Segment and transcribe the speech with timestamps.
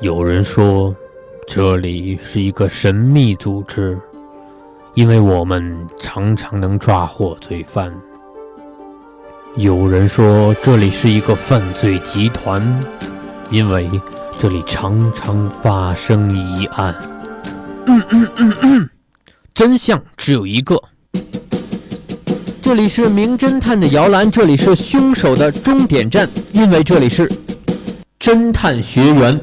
[0.00, 0.94] 有人说，
[1.46, 3.96] 这里是一个神秘组织，
[4.94, 7.92] 因为我们常常能抓获罪犯。
[9.56, 12.62] 有人说，这里是一个犯罪集团，
[13.50, 13.88] 因为
[14.40, 16.94] 这里常常发生疑案。
[17.86, 18.90] 嗯嗯嗯嗯，
[19.54, 20.82] 真相只有一个。
[22.60, 27.30] 这里是名侦探的摇篮，这里是凶手的终点站，因为这里是
[28.18, 29.40] 侦探学园。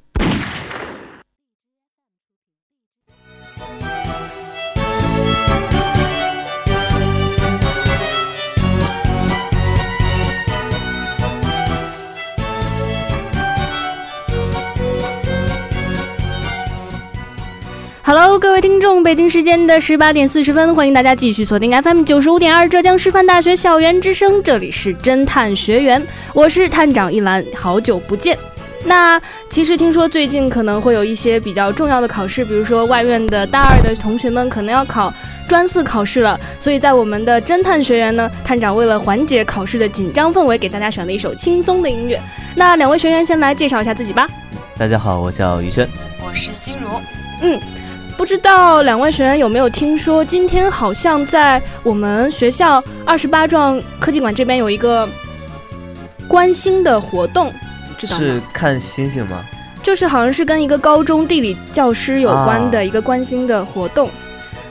[18.12, 28.36] Hello，各位听众，北京时间的十八点四十分，欢迎大家继续锁定 FM 九十五点二浙江师范大学校园之声，这里是侦探学员，我是探长一兰，好久不见。
[28.84, 35.14] 那其实听说最近可能会有一些比较重要的考试，比如说外院的大二的同学们可能要考
[35.48, 42.20] 专四考试了，所以在我们的侦探学员呢，探长为了缓解考试的紧张氛围，给大家选了一首轻松的音乐。
[42.56, 44.28] 那两位学员先来介绍一下自己吧。
[44.76, 45.88] 大家好，我叫于轩，
[46.28, 46.90] 我是心如，
[47.44, 47.62] 嗯。
[48.20, 55.08] 不知道两位学员有没有听说，今天好像在我们学校二十八幢科技馆这边有一个
[56.28, 57.50] 观星的活动，
[57.98, 58.20] 知道吗？
[58.20, 59.42] 是看星星吗？
[59.82, 64.10] 就是好像是跟一个高中地理教师有关的一个观星的活动。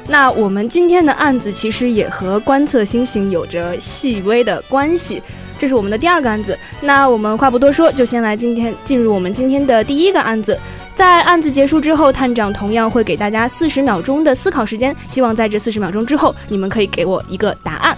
[0.06, 5.22] 那我们今天的案子其实也和观测星星有着细微的关系，
[5.58, 6.58] 这是我们的第二个案子。
[6.80, 10.58] 那我们话不多说，就先来今天进入我们今天的第一个案子。
[10.94, 17.96] 在案子结束之后，探长同样会给大家四十秒钟的思考时间，希望在这四十秒钟之后，你们可以给我一个答案。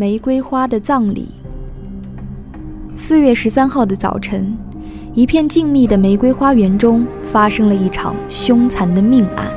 [0.00, 1.26] 玫瑰花的葬礼。
[2.94, 4.56] 四月十三号的早晨。
[5.12, 9.48] 一片静谧的玫瑰花园中发生了一场凶残的命案。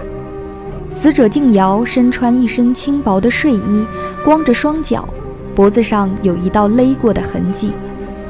[0.90, 3.86] 死者静瑶身穿一身轻薄的睡衣，
[4.26, 5.08] 光着双脚，
[5.54, 7.74] 脖子上有一道勒过的痕迹。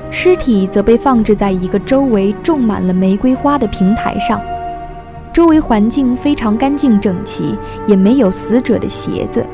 [0.10, 4.42] 尸体则被放置在一个周围种满了玫瑰花的平台上，
[5.32, 7.58] 周围环境非常干净整齐，
[7.88, 9.46] 也没有死者的鞋子。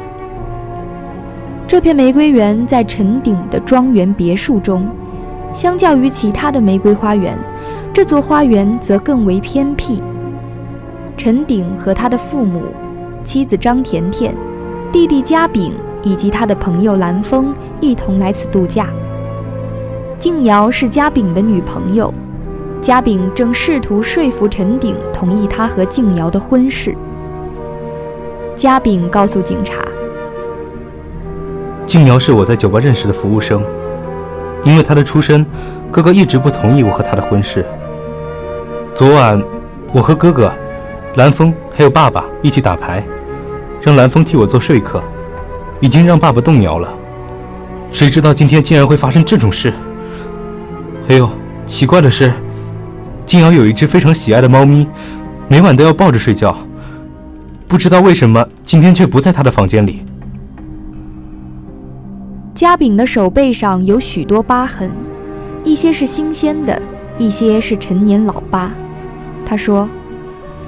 [1.67, 4.89] 这片玫瑰园在陈鼎的庄园别墅中，
[5.53, 7.37] 相较于其他的玫瑰花园。
[7.93, 10.01] 这座花园则更为偏僻。
[11.17, 12.61] 陈鼎和他的父母、
[13.21, 14.33] 妻子张甜甜、
[14.93, 18.87] 弟弟嘉炳以及他的朋友蓝峰一同来此度假。
[20.17, 22.13] 静瑶是嘉炳的女朋友，
[22.79, 26.95] 嘉炳正试图说服陈鼎同意他和静瑶的婚事。
[28.55, 29.83] 嘉炳告诉警察
[31.87, 33.63] ：“静瑶是我在酒吧认识的服务生，
[34.65, 35.45] 因为她的出身，
[35.89, 37.65] 哥哥一直不同意我和她的婚事。”
[38.93, 39.41] 昨晚，
[39.93, 40.51] 我和哥哥、
[41.15, 43.01] 蓝峰还有爸爸一起打牌，
[43.81, 45.01] 让蓝峰替我做说客，
[45.79, 46.93] 已经让爸爸动摇了。
[47.89, 49.71] 谁知道今天竟然会发生这种事？
[51.07, 51.29] 还有
[51.65, 52.33] 奇怪的是，
[53.25, 54.85] 静瑶有一只非常喜爱的猫咪，
[55.47, 56.53] 每晚都要抱着睡觉。
[57.65, 60.03] 不知道为什么今天却不在她的房间里。
[62.57, 64.89] 嘉炳的手背上有许多疤痕，
[65.63, 66.81] 一些是新鲜的，
[67.15, 68.71] 一些是陈年老疤。
[69.45, 69.87] 他说：“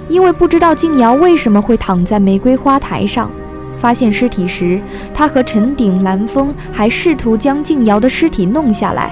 [0.07, 3.31] 因为不知道静瑶为什么会躺在玫瑰花台上，
[3.75, 4.79] 发现尸体时，
[5.15, 9.11] 他和陈鼎、蓝峰还试图将静瑶的尸体弄下来，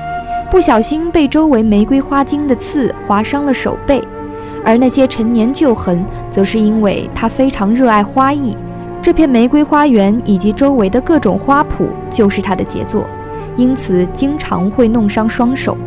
[0.51, 3.99] 不小心被周围玫瑰花茎的刺划伤了手背。
[4.63, 8.55] 而那些陈年旧痕，则是因为他非常热爱花艺，
[9.01, 13.05] 这片玫瑰花园以及周围的各种花圃就是他的杰作，
[13.55, 15.77] 因此经常会弄伤双手。”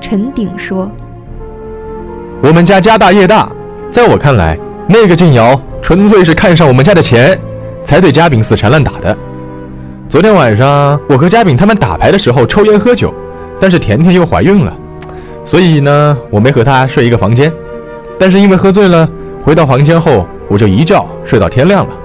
[0.00, 0.90] 陈鼎说。
[2.42, 3.50] 我们家家大业大，
[3.90, 7.38] 在我看来，那个静瑶纯粹是看上我们家的钱，
[7.82, 9.16] 才对嘉炳死缠烂打的。
[10.08, 13.14] 昨天晚上，我和嘉炳他们打牌的时候抽烟喝酒，
[13.58, 14.76] 但是甜甜又怀孕了，
[15.42, 17.50] 所以呢，我没和她睡一个房间。
[18.18, 19.08] 但是因为喝醉了，
[19.42, 21.96] 回到房间后，我就一觉睡到天亮了。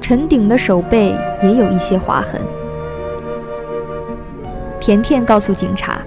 [0.00, 2.40] 陈鼎的手背也有一些划痕。
[4.80, 5.98] 甜甜告诉警察。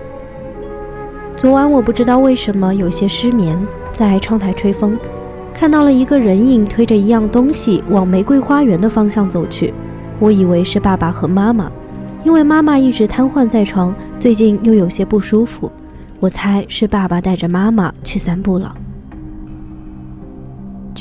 [1.38, 3.58] 昨晚我不知道为什么有些失眠，
[3.92, 4.98] 在窗台吹风，
[5.54, 9.74] 看到了一个人影推着一样东西往玫瑰花园的方向走去。
[10.20, 11.72] 我以为是爸爸和妈妈，
[12.24, 15.72] 因为妈妈一直瘫痪在床，最近又有些不舒服。
[16.20, 18.76] 我猜是爸爸带着妈妈去散步了。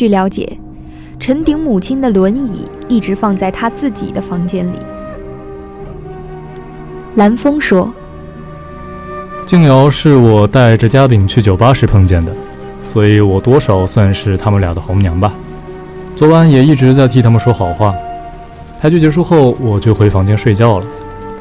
[0.01, 0.57] 据了解，
[1.19, 4.77] 陈鼎母亲的轮椅一直放在他自己的房间里。
[7.17, 7.93] 蓝风说
[9.45, 12.33] ：“静瑶是我带着嘉炳去酒吧时碰见的，
[12.83, 15.35] 所以我多少算是他们俩的红娘吧。
[16.17, 17.95] 昨晚也一直在替他们说好话。
[18.81, 20.87] 牌局结束后，我就回房间睡觉了，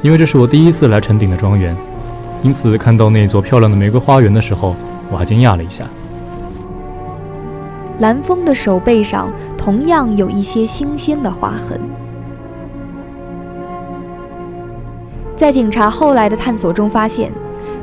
[0.02, 1.74] 因为这是我第一次来陈鼎的庄园。”
[2.44, 4.76] 因此，看到那座漂亮的玫瑰花园的时候，
[5.10, 5.86] 我还惊讶了一下。
[8.00, 11.80] 蓝风的手背上同样有一些新鲜的划痕。
[15.36, 17.32] 在警察后来的探索中发现，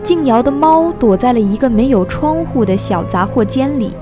[0.02, 3.94] 静瑶的猫躲在了一个没有窗户的小杂货间里，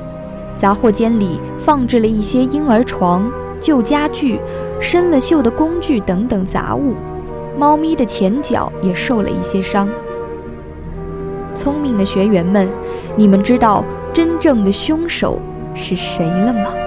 [0.57, 4.41] 杂货间里放置了一些婴儿床、旧家具、
[4.81, 6.95] 生了锈的工具等等杂物，
[7.57, 9.89] 猫咪的前脚也受了一些伤。
[11.55, 12.69] 聪明的学员们，
[13.15, 15.41] 你们知道真正的凶手
[15.75, 16.84] 是谁了吗？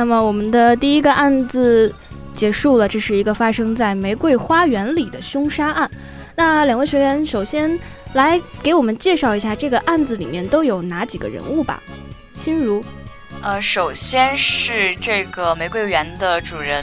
[0.00, 1.94] 那么我们的第一个案子
[2.34, 5.90] 结束了，这是一个发生在玫瑰花园里的凶杀案。
[6.34, 7.78] 那两位学员首先
[8.14, 11.82] 来给我们介绍一下这个案子里面都有哪几个人物吧。
[12.32, 12.82] 心如，
[13.42, 16.82] 呃，首先是这个玫瑰园的主人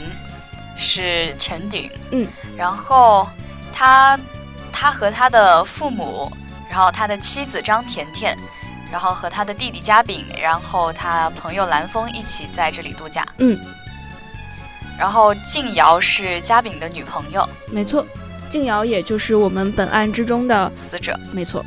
[0.76, 2.24] 是陈鼎，嗯，
[2.56, 3.26] 然后
[3.72, 4.16] 他
[4.72, 6.30] 他和他的父母，
[6.70, 8.38] 然后他的妻子张甜甜。
[8.90, 13.26] 然后和他的弟弟嘉炳，然后他朋友蓝峰一起在这里度假。
[13.38, 13.58] 嗯。
[14.98, 17.48] 然后静瑶是嘉炳的女朋友。
[17.68, 18.04] 没错，
[18.50, 21.18] 静瑶也就是我们本案之中的死者。
[21.32, 21.64] 没错。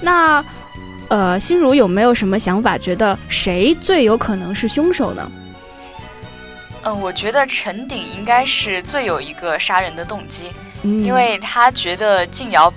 [0.00, 0.44] 那，
[1.08, 2.76] 呃，心如有没有什么想法？
[2.76, 5.30] 觉得谁最有可能是凶手呢？
[6.82, 10.50] 嗯，我觉得陈鼎应该是最有一个杀人的动机，
[10.82, 12.72] 因为他觉得静瑶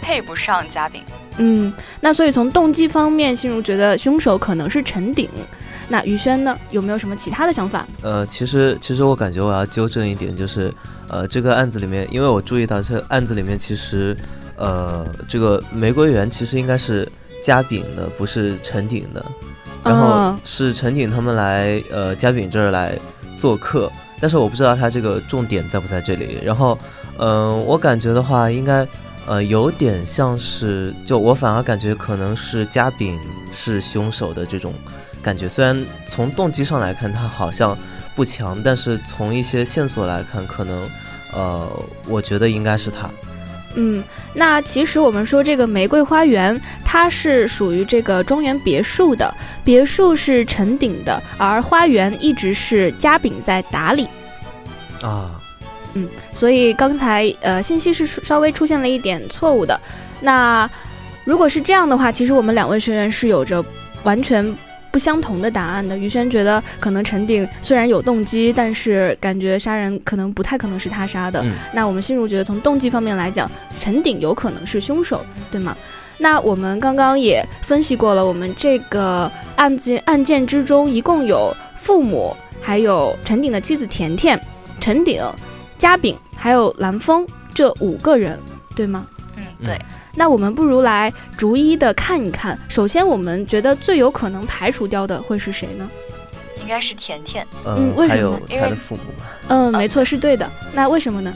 [0.00, 1.02] 配不上嘉炳。
[1.42, 5.28] 嗯，那所以从动机方面，心如觉得凶手可能是陈鼎。
[5.88, 7.84] 那于轩呢，有没有什么其他的想法？
[8.02, 10.72] 呃，其实其实我感觉我要纠正一点，就是
[11.08, 14.16] 呃，这个案子里面，因为我注意到这案子里面其实，
[14.56, 17.10] 呃，这个玫瑰园其实应该是
[17.42, 19.24] 嘉炳的，不是陈鼎的。
[19.82, 22.96] 然后是陈鼎他们来呃嘉炳这儿来
[23.38, 26.38] 做客，但是我不知道他这个重点在不在这里。
[26.44, 26.78] 然后，
[27.18, 28.86] 嗯，我感觉的话应该。
[29.26, 33.18] 呃，有点像是，就我反而感觉可能是嘉炳
[33.52, 34.74] 是凶手的这种
[35.22, 35.48] 感觉。
[35.48, 37.78] 虽然从动机上来看他好像
[38.16, 40.90] 不强，但是从一些线索来看，可能，
[41.32, 41.68] 呃，
[42.08, 43.08] 我觉得应该是他。
[43.76, 44.02] 嗯，
[44.34, 54.08] 那其实我们说这个玫瑰花园，它是属于这个庄园别墅的，别墅是陈鼎的，而花园一直是嘉炳在打理。
[55.02, 55.39] 啊。
[55.94, 59.78] 嗯，所以刚才呃信息是稍微出现了一点错误的。
[60.20, 60.68] 那
[61.24, 63.64] 如果是这样的话，其实我们两位学员是有着
[64.02, 64.56] 完全
[64.90, 65.96] 不相同的答案的。
[65.96, 71.44] 于轩觉得可能陈鼎虽然有动机，但是感觉杀人可能不太可能是他杀的。
[71.72, 75.76] 那我们心如觉得从动机方面来讲，陈鼎有可能是凶手，对吗？
[76.18, 84.38] 那我们刚刚也分析过了，我们这个案件案件之中一共有父母，还有陈鼎的妻子甜甜，
[84.80, 85.22] 陈鼎。
[85.80, 88.38] 嘉炳还有蓝峰这五个人，
[88.76, 89.06] 对吗？
[89.36, 89.80] 嗯，对。
[90.14, 92.58] 那我们不如来逐一的看一看。
[92.68, 95.88] 首先，我们觉得最有可能排除掉的会是谁呢？
[96.60, 97.46] 应该是甜甜。
[97.64, 98.38] 嗯，为什么？
[98.50, 99.00] 因为他的父母。
[99.48, 100.48] 嗯，没错，是对的。
[100.74, 101.32] 那为什么呢？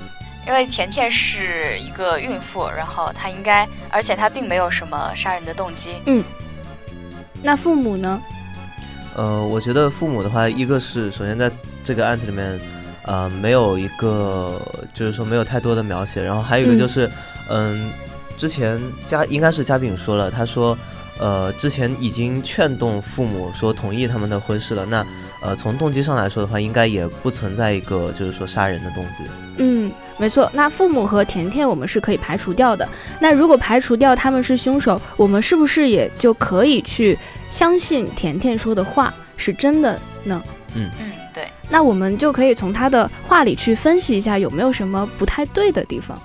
[0.47, 5.95] 因为甜甜是一个孕妇，然后她应该，而且她并没有什么杀人的动机。
[6.05, 6.23] 嗯，
[7.43, 8.21] 那父母呢？
[9.17, 11.51] 呃，我觉得父母的话，一个是首先在
[11.83, 12.61] 这个案子里面，
[13.05, 14.61] 呃，没有一个
[14.93, 17.11] 就是说没有太多的描写，然后还有一个就是，
[17.49, 17.91] 嗯，
[18.37, 20.77] 之前嘉应该是嘉宾说了，他说，
[21.19, 25.07] 呃，之前已经劝动父母说同意他们的婚事了，那
[25.41, 29.25] 呃，从动机上来说的话，应该也不存在一个就是说杀人的动机。
[29.59, 32.89] 嗯，没错，那父母和甜甜我们是可以排除掉的。
[33.21, 37.19] 那如果排除掉他们是凶手，我们是不是也就可以去？
[37.51, 40.43] 相信甜甜说的话是真的呢？
[40.75, 41.49] 嗯嗯，对。
[41.69, 46.17] 那我们就可以从他的话里去分析一下有没有什么不太对的地方。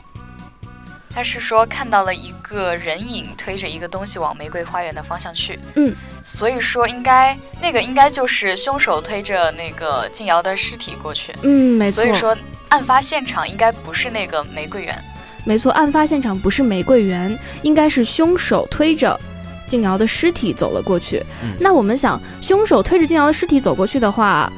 [1.12, 5.60] 他是说看到了一个人影推着一个东西往玫瑰花园的方向去。
[5.76, 11.34] 嗯，所以说应该那个应该就是凶手推着那个静瑶的尸体过去。
[11.42, 12.04] 嗯，没错。
[12.04, 12.38] 所以说
[12.70, 15.04] 案发现场应该不是那个玫瑰园。
[15.46, 19.20] 没错，案发现场不是玫瑰园，应该是凶手推着。
[19.68, 21.24] 静瑶的尸体走了过去，
[21.60, 24.52] 那我们想，凶手推着静瑶的尸体走过去的话，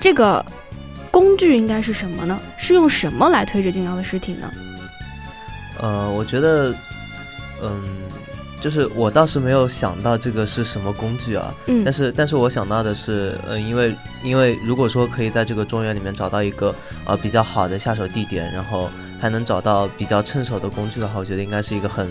[0.00, 0.44] 这个
[1.10, 2.38] 工具应该是什么呢？
[2.56, 4.50] 是用什么来推着静瑶的尸体呢？
[5.80, 6.74] 呃，我觉得，
[7.62, 7.82] 嗯，
[8.60, 16.74] 就是我倒是没有想到这个是什么工具啊，嗯，但是但是我想到的是，嗯，因为因为如果说可以在这个庄园里面找到一个
[17.04, 22.08] 呃比较好的下手地点，然后还能找到比较趁手的工具的话，我觉得应该是一个很。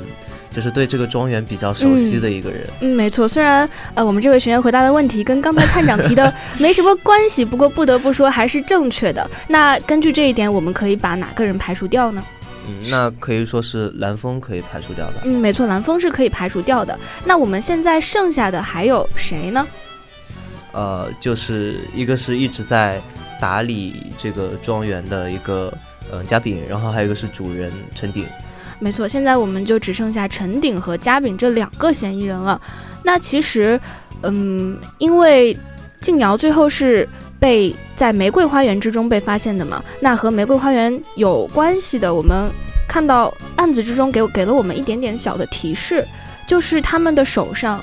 [0.54, 2.62] 就是对这个庄园比较熟悉的一个人。
[2.82, 3.28] 嗯，没错。
[3.28, 9.30] 虽然呃，我们这位学员回答的问题跟刚才探长提的 没什么关系，不过不得不说还是正确的。
[9.48, 12.24] 那根据这一点，我们可以把哪个人排除掉呢？
[12.66, 15.16] 嗯，那可以说是蓝风可以排除掉的。
[15.26, 16.98] 嗯，没错，蓝风是可以排除掉的。
[17.26, 19.68] 那我们现在剩下的还有谁呢？
[20.72, 23.02] 呃，就是一个是一直在
[23.42, 25.74] 打理这个庄园的一个
[26.12, 28.26] 嗯嘉宾，然后还有一个是主人陈鼎。
[28.84, 32.60] 没错，现在我们就只剩下陈鼎和嘉炳这两个嫌疑人了。
[33.02, 33.80] 那其实，
[34.24, 35.58] 嗯，因为
[36.02, 37.08] 静瑶最后是
[37.40, 42.52] 被在玫瑰花园之中被发现的嘛，那和玫瑰花园有关系的，我们
[42.86, 46.06] 看到案子之中给给了我们一点点小的提示，
[46.46, 47.82] 就是他们的手上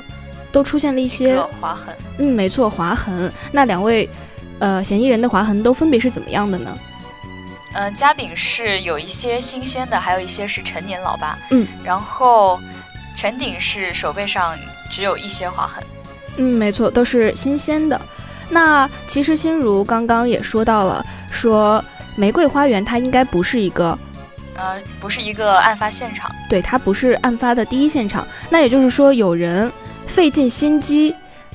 [0.53, 1.97] 都出现了一些划痕。
[2.19, 3.33] 嗯，没错，划痕。
[3.51, 4.07] 那两位
[4.59, 6.77] 呃嫌疑人的划痕都分别是怎么样的呢？
[7.73, 11.39] 嗯，嘉饼是有一些新鲜的，还有一些是陈年老疤。
[11.51, 12.61] 嗯，然后
[13.15, 14.59] 陈鼎是手背上
[14.91, 15.83] 只有一些划痕。
[16.37, 18.01] 嗯，没错，都是新鲜的。
[18.49, 21.85] 那其实心如刚刚也说到了，说
[22.17, 23.97] 玫瑰花园它应该不是一个，
[24.55, 26.29] 呃，不是一个案发现场。
[26.49, 28.27] 对，它不是案发的第一现场。
[28.49, 29.73] 那也就是说，有人
[30.07, 31.15] 费尽心机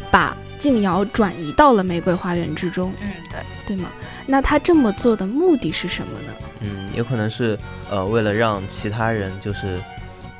[0.09, 2.93] 把静瑶转移到了玫瑰花园之中。
[3.01, 3.89] 嗯，对，对吗？
[4.25, 6.33] 那他这么做的目的是什么呢？
[6.61, 7.57] 嗯，有可能是
[7.89, 9.79] 呃，为了让其他人就是，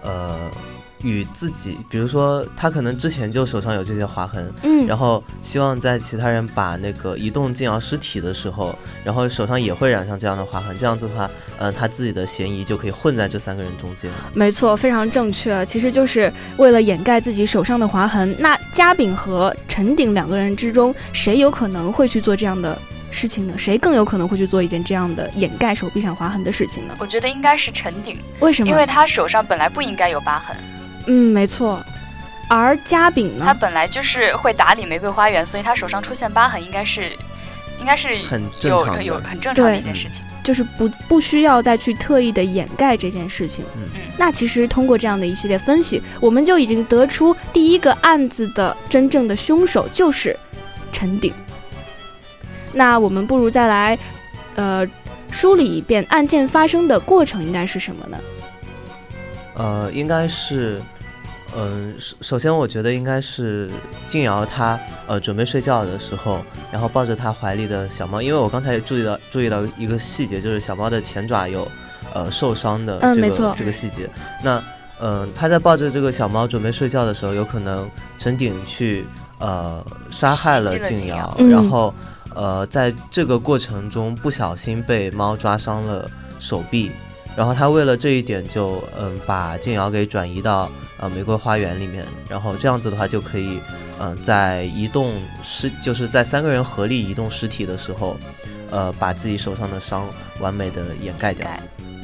[0.02, 0.52] 呃。
[1.04, 14.10] 与自己，比如说他可能之前就手上有这些划痕，嗯，然后希望在其他人把那个移动静瑶尸体的时候，然后手上也会染上这样的划痕，这样子的话，呃，他自己的嫌疑就可以混在这三个人中间。
[14.34, 18.36] 没错，非常正确，其实就是为了掩盖自己手上的划痕。
[18.40, 22.76] 那嘉炳和陈鼎两个人之中，谁有可能会去做这样的
[23.16, 23.54] 事情呢？
[23.58, 26.94] 谁更有可能会去做一件这样的掩盖手臂上划痕的事情呢？
[27.00, 28.70] 我觉得应该是陈鼎，为什么？
[28.70, 30.56] 因为他手上本来不应该有疤痕。
[31.08, 31.84] 嗯，没错。
[32.48, 33.46] 而嘉炳呢？
[33.46, 37.10] 他本来就是会打理玫瑰花园，所以他手上出现疤痕，应该是，
[37.80, 43.66] 应该是很有有很正常的一件事情，就是不不需要再去特意的掩盖这件事情。
[43.76, 44.02] 嗯嗯。
[44.18, 50.38] 那其实通过这样的一系列分析，我们就已经得出第一个案子的真正的凶手就是
[50.92, 51.34] 陈鼎。
[52.76, 53.98] 那我们不如再来，
[54.56, 54.88] 呃，
[55.32, 58.18] 梳理一遍案件发生的过程应该是什么呢？
[59.56, 60.80] 呃，应该是。
[61.58, 63.72] 嗯，首首先我觉得应该是
[64.10, 64.78] 静瑶她
[65.08, 71.66] 呃准备睡觉的时候，然后抱着她怀里的小猫，因为我刚才注意到注意到一个细节，就是小猫的前爪有
[72.14, 74.10] 呃受伤的这个这个细节。
[74.44, 74.62] 那
[75.00, 77.90] 嗯，她在抱着这个小猫准备睡觉的时候，有可能
[78.20, 79.06] 陈鼎去
[79.40, 81.94] 呃杀害了静瑶，然后
[82.36, 86.92] 呃在这个过程中不小心被猫抓伤了手臂。
[87.36, 93.60] 然后他为了这一点，就嗯把静瑶给转移到呃玫瑰花园里面，然后这样子的话就可以，
[94.00, 98.16] 嗯在移动尸就是在三个人合力移动尸体的时候，
[98.72, 101.46] 呃把自己手上的伤完美的掩盖掉。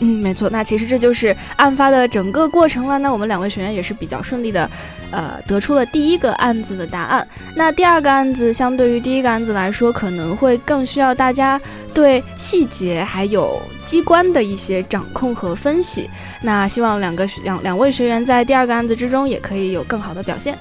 [0.04, 0.50] 嗯，没错。
[0.50, 2.98] 那其实这就是案发的整个过程了。
[2.98, 4.68] 那我们两位学员也是比较顺利的，
[5.12, 7.28] 呃，得出了第一个案子的答案。
[7.56, 11.62] 那第二个案子相对于第一个案子来说，可能会更需要大家
[11.94, 16.10] 对细节还有机关的一些掌控和分析。
[16.42, 20.58] 那希望两个两两位学员在第二个案子之中也可以有更好的表现。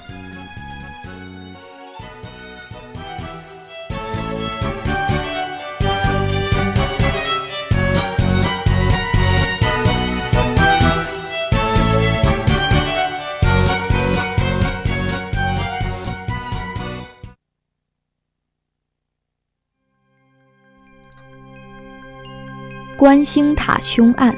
[23.01, 24.31] 观星塔凶案。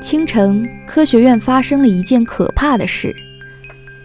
[0.00, 3.14] 清晨，科学院发生了一件可怕的事：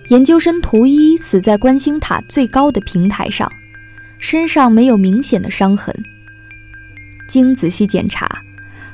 [0.09, 3.49] 研究生图一死在观星塔最高的平台上，
[4.19, 5.95] 身上没有明显的伤痕。
[7.25, 8.43] 经仔细检查，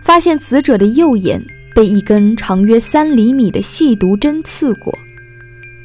[0.01, 4.95] 发现死者的右眼被一根长约三厘米的细毒针刺过，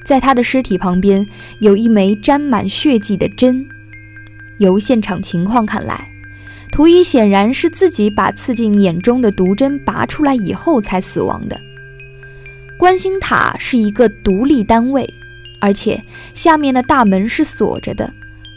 [0.04, 1.26] 在他的尸体旁边
[1.60, 3.66] 有一枚沾满血迹的针。
[4.58, 6.11] 由现场情况看来，
[6.72, 11.60] 图一显然是自己把刺进眼中的毒针拔出来以后才死亡的。
[12.78, 15.08] 观星塔是一个独立单位，
[15.60, 16.02] 而且
[16.32, 18.10] 下面的大门是锁着的，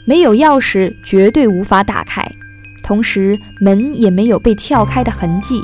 [0.05, 2.25] 没有钥匙绝对无法打开。
[2.81, 5.62] 同时，门也没有被撬开的痕迹，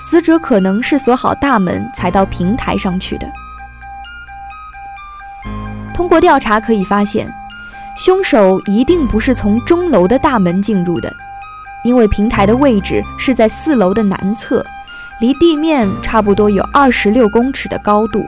[0.00, 3.30] 死者可能是锁好大门才到平台上去的。
[5.94, 7.32] 通过调查可以发现，
[7.96, 11.14] 凶手一定不是从钟楼的大门进入的。
[11.84, 14.64] 因为平台的位置是在四楼的南侧，
[15.20, 18.24] 离地面差不多有二十六公尺的高度。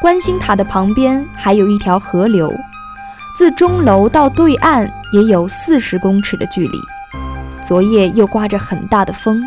[0.00, 2.52] 观星塔的旁边还有一条河流，
[3.36, 6.78] 自钟楼到对岸也有四十公尺的距离。
[7.60, 9.42] 昨夜又刮着很大的风，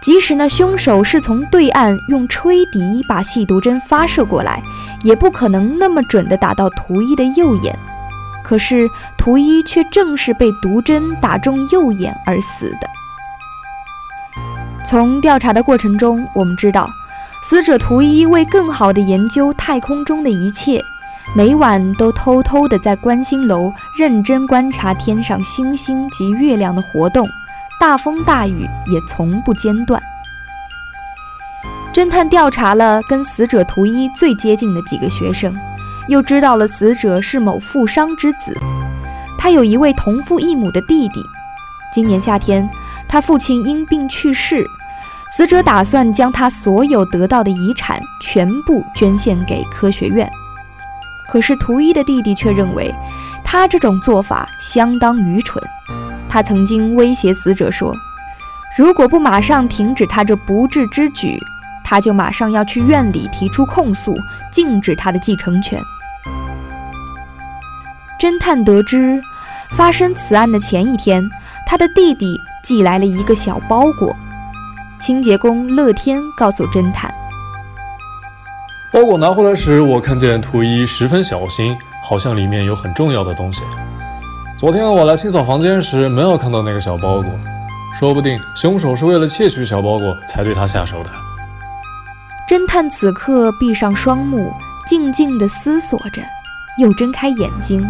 [0.00, 4.62] 即使那凶手是从对岸用吹笛把细毒针发射过来，
[5.02, 7.76] 也不可能那么准地打到图一的右眼。
[8.50, 12.90] 可是图一却正是被毒针打中右眼而死的。
[14.84, 16.90] 从调查的过程中，我们知道，
[17.44, 20.80] 死者图一为更好地研究太空中的一切，
[21.36, 27.28] 每晚都偷偷地在观星楼认真观察天上星星及月亮的活动，
[27.78, 30.02] 大风大雨也从不间断。
[31.94, 35.54] 侦探调查了跟死者图一最接近的几个学生。
[36.10, 38.52] 又知道了死者是某富商之子，
[39.38, 41.22] 他有一位同父异母的弟弟。
[41.94, 42.68] 今年夏天，
[43.06, 44.66] 他父亲因病去世，
[45.30, 50.28] 死者打算将他所有得到的遗产全部捐献给科学院。
[51.28, 52.92] 可是图一的弟弟却认为，
[53.44, 55.62] 他这种做法相当愚蠢。
[56.28, 57.94] 他曾经威胁死者说，
[58.76, 61.38] 如果不马上停止他这不智之举，
[61.84, 64.12] 他就马上要去院里提出控诉，
[64.52, 65.80] 禁止他的继承权。
[68.20, 69.18] 侦探得知，
[69.70, 71.26] 发生此案的前一天，
[71.66, 74.14] 他的弟弟寄来了一个小包裹。
[75.00, 77.10] 清洁工乐天告诉侦探，
[78.92, 83.62] 包裹拿回来时，我看见图一十分小心，好像里面有很重要的东西。
[84.58, 87.30] 昨天我来清扫房间时，没有看到那个小包裹，
[87.98, 91.10] 说不定凶手是为了窃取小包裹才对他下手的。
[92.46, 94.52] 侦探此刻闭上双目，
[94.86, 96.20] 静静地思索着，
[96.78, 97.82] 又睁开眼睛。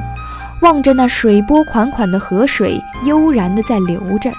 [0.60, 4.30] 望着那水波款款的河水，悠然地在流着，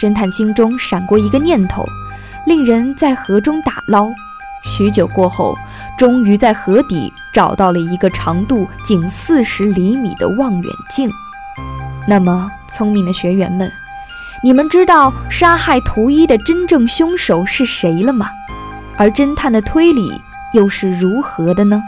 [0.00, 1.86] 侦探心中闪过一个念头，
[2.46, 4.10] 令人在河中打捞。
[4.64, 5.56] 许久过后，
[5.96, 11.08] 终于在河底找到了一个长度仅四十厘米的望远镜。
[12.06, 13.70] 那么，聪明的学员们，
[14.42, 18.28] 你们知道杀害图一的真正凶手是谁了吗？
[18.96, 20.20] 而侦探的推理
[20.52, 21.80] 又是如何的呢？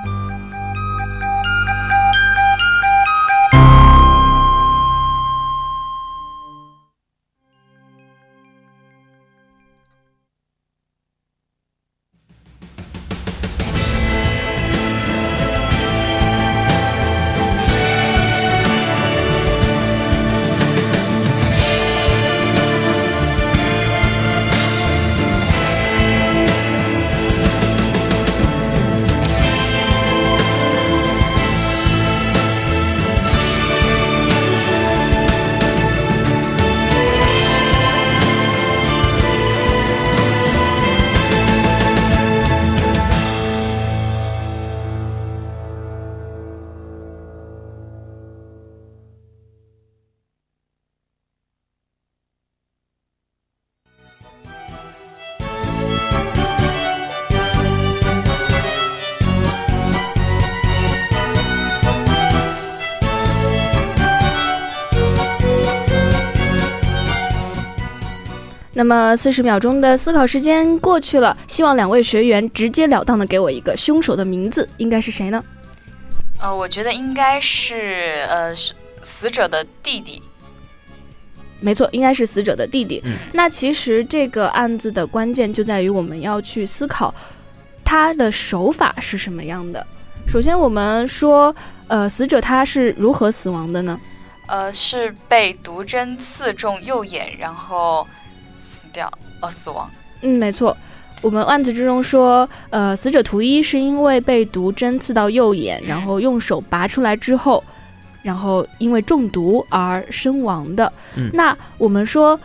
[68.90, 75.42] 么四十秒钟的思考时间过去了，希望两位学员直截了当的给我一个凶手的名字，应该是谁呢？
[76.40, 78.52] 呃，我觉得应该是呃
[79.02, 80.20] 死者的弟弟。
[81.60, 83.00] 没错，应该是死者的弟弟。
[83.04, 87.14] 嗯那其实这个案子的关键就在于我们要去思考
[87.84, 89.86] 他的手法是什么样的。
[90.26, 91.54] 首先，我们说，
[91.88, 94.00] 呃，死者他是如何死亡的呢？
[94.46, 98.19] 呃，是被毒针刺中右眼，然后死
[98.92, 99.90] 掉，而，死亡。
[100.22, 100.76] 嗯，没错。
[101.22, 107.62] 我们案子之中说，呃，死者图一是因为被毒针刺到右眼，然后用手拔出来之后，
[108.22, 110.90] 然后因为中毒而身亡的。
[111.16, 112.40] 嗯那我们说，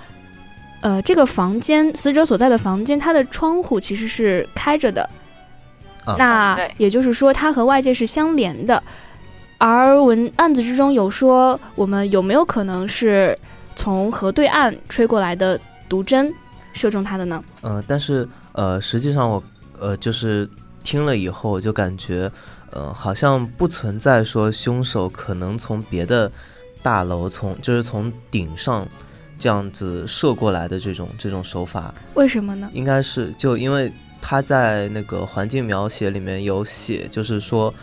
[0.81, 5.09] 呃，这个房间死者所在的房间，它的窗户其实是开着的，
[6.03, 8.83] 啊那也就是说，它和外界是相连的。
[9.57, 13.37] 而文案子之中有说，我们有没有可能是
[13.73, 16.33] 从河对岸吹过来的毒针
[16.73, 17.43] 射中他的呢？
[17.61, 19.43] 呃，但是呃，实际上我
[19.79, 20.49] 呃就是
[20.83, 22.31] 听了以后，我就感觉
[22.71, 26.31] 呃好像不存在说凶手可能从别的
[26.81, 28.87] 大楼从就是从顶上
[29.37, 32.69] 这样子射过来的这种这种手法，为什么呢？
[32.73, 37.73] 应该是就因为他在那个环境描写里面有写，就是说。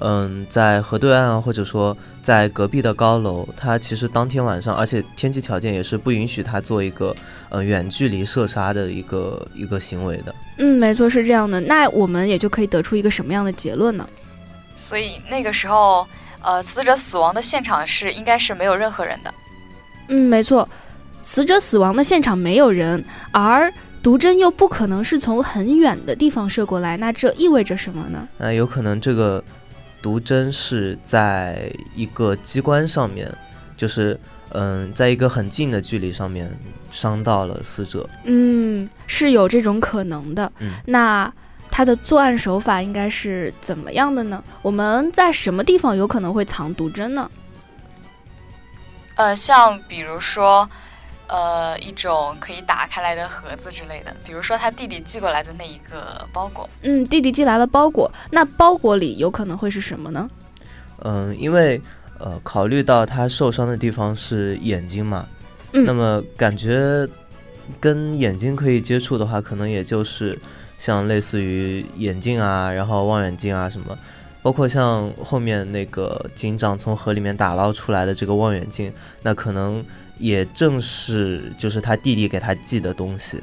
[0.00, 7.14] 嗯，在河对岸啊，或者说在隔壁的高楼，他其实当天晚上，而且天气条件也是不允许他做一个
[7.50, 10.34] 呃远距离射杀的一个一个行为的。
[10.58, 11.60] 嗯，没错，是这样的。
[11.60, 14.06] 那我们也就可以得出一个什么样的结论呢？
[14.74, 16.06] 所以那个时候，
[16.42, 19.34] 呃，死者死亡的现场是应该是没有任何人的。
[20.08, 20.66] 嗯，没错，
[21.22, 23.70] 死者死亡的现场没有人，而
[24.02, 28.26] 毒针又不可能是从很远的地方射过来，那这意味着什么呢？
[28.38, 29.44] 那有可能这个
[30.02, 33.30] 毒针是在一个机关上面，
[33.76, 34.18] 就是
[34.50, 36.50] 嗯，在一个很近的距离上面
[36.90, 38.08] 伤到了死者。
[38.24, 40.50] 嗯，是有这种可能的。
[40.58, 41.32] 嗯那
[41.70, 44.42] 他的作案手法应该是怎么样的呢？
[44.60, 47.30] 我们在什么地方有可能会藏毒针呢？
[49.14, 50.68] 呃，像比如说，
[51.30, 56.68] 呃，一种可以打开来的盒子之类的，比如说他弟弟寄过来的那一个包裹。
[56.82, 60.28] 嗯，弟弟寄来了包裹，那包裹里有可能会是什么呢？
[61.04, 61.80] 嗯，因为
[62.18, 65.24] 呃，考虑到他受伤的地方是眼睛嘛，
[65.72, 67.08] 嗯那么感觉
[67.78, 70.36] 跟眼睛可以接触的话，可能也就是
[70.76, 73.96] 像类似于眼镜啊，然后望远镜啊什么，
[74.42, 79.84] 包括像后面那个警长从河里面打捞出来的这个望远镜，那可能
[80.18, 83.40] 也正是就是他弟弟给他寄的东西。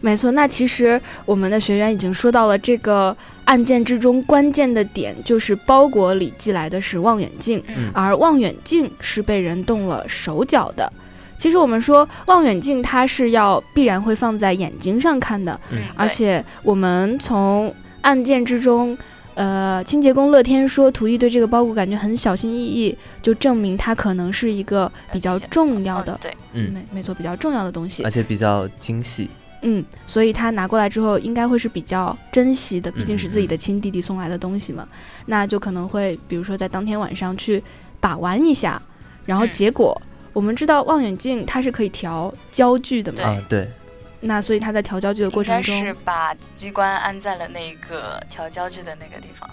[0.00, 10.92] 没错，那其实我们的学员已经说到了这个案件之中关键的点，就是包裹里寄来的是望远镜，嗯而望远镜是被人动了手脚的。
[11.36, 17.72] 其实我们说望远镜它是要必然会放在眼睛上看的，嗯，而且我们从
[18.02, 18.96] 案件之中，
[19.38, 28.10] 呃，清洁工乐天说图一对这个包裹感觉很小心翼翼，就证明它可能是一个比较重要的嗯，对，嗯没没错，比较重要的东西而。
[28.10, 29.28] 且比较精细。
[29.62, 34.88] 嗯，所以他拿过来之后，应该会是比较珍惜的，毕竟是自己嗯的亲弟弟送来的东西嘛，
[35.26, 37.62] 那就可能会，比如说在当天晚上去
[38.00, 38.82] 把玩一下，
[39.24, 40.00] 然后嗯结果、
[40.32, 43.68] 我们知道望远镜它是可以调焦距的嘛，啊，对，
[44.20, 49.48] 那所以他在调焦距的过应该程中，是把机关安在了那个调焦距的那个地方。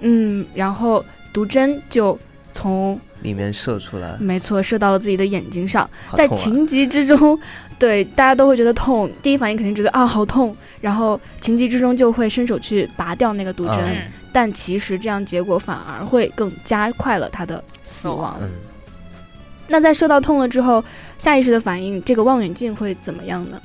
[0.00, 2.18] 嗯，然后毒针就
[2.52, 6.12] 从里面射出来，没错射到了自己的眼睛上，啊。
[6.14, 7.38] 在情急之中，
[7.78, 13.78] 对大家都会觉得痛，第一反应肯定觉得啊好痛，然后情急之中就会伸手去拔掉那个毒针，
[14.32, 18.38] 但其实这样结果反而会更加快了他的死亡死亡。
[18.42, 18.50] 嗯，
[19.68, 20.84] 那在射到痛了之后，
[21.16, 23.58] 下意识的反应，这个望远镜会怎么样呢？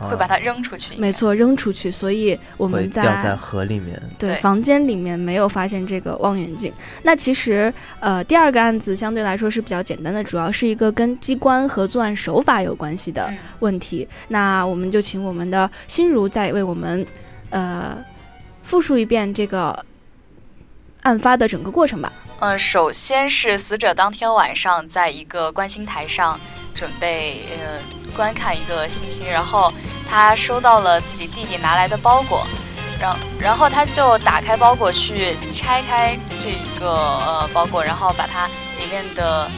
[0.00, 0.96] 会把它扔出去。
[0.96, 1.90] 没，错，扔出去。
[1.90, 4.00] 所以我会们掉在河里面。
[4.18, 6.72] 对对房间里面没有发现这个望远镜。
[7.02, 14.06] 那其实呃，第二个案子相对来说是比较简单的，主要是一个跟机关和作案手法有关系的嗯问题。
[14.28, 17.06] 那我们就请我们的心如再为我们
[17.50, 17.96] 呃
[18.62, 19.84] 复述一遍这个
[21.02, 22.12] 案发的整个过程吧。
[22.40, 26.38] 嗯，首先是死者当天晚上在一个观星台上
[26.74, 27.80] 准备呃
[28.16, 29.72] 观看一个星星，然后
[30.08, 32.46] 他收到了自己弟弟拿来的包裹，
[33.00, 38.46] 然然后他就打开包裹去拆开这个呃包裹，然后把它
[38.78, 39.48] 里面的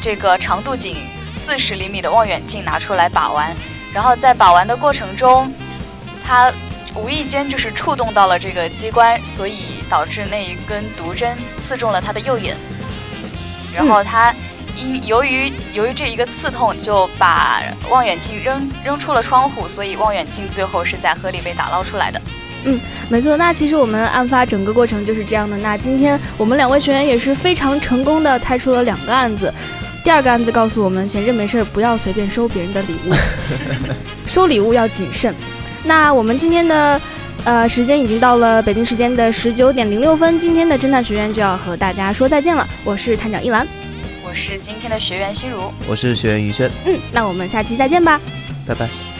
[0.00, 3.54] 这个长度仅四十厘米的望远镜拿出来把玩，
[3.92, 5.52] 然后在把玩的过程中，
[6.24, 6.52] 他
[6.94, 12.56] 无意间就是触动到了这个机关，所以导致那一根毒针刺中了他的右眼。
[13.74, 14.32] 然后他
[14.76, 22.20] 因由于由于这一个刺痛，就把望远镜扔扔出了窗户，所以望远镜最后是在河里被打捞出来的。
[22.64, 23.36] 嗯，没错。
[23.36, 25.56] 那其实我们案发整个过程就是这样的。
[25.58, 29.52] 那今天我们两位学员也是非常成功的猜出了两个案子。
[30.02, 33.14] 第二个案子告诉我们，闲着没事不要随便收别人的礼物，
[34.26, 35.34] 收礼物要谨慎。
[35.84, 37.00] 那我们今天的
[37.44, 42.66] 呃时间已经到了北京时间的十九点零六分，今天的侦探学院就要和大家说再见了。
[42.82, 43.66] 我是探长一兰，
[44.34, 46.68] 我是今天的学员心如，我是学员于轩。
[46.86, 48.20] 嗯，那我们下期再见吧，
[48.66, 49.13] 拜拜。